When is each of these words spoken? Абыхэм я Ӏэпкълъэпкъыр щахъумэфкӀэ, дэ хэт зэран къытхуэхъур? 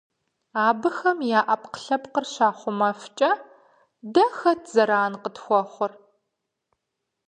Абыхэм 0.67 1.17
я 1.39 1.41
Ӏэпкълъэпкъыр 1.47 2.25
щахъумэфкӀэ, 2.33 3.31
дэ 4.13 4.23
хэт 4.37 4.61
зэран 4.73 5.13
къытхуэхъур? 5.23 5.91